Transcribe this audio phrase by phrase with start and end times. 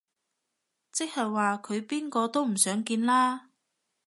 [0.91, 3.51] 即係話佢邊個都唔想見啦